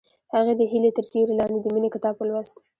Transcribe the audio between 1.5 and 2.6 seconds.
د مینې کتاب ولوست.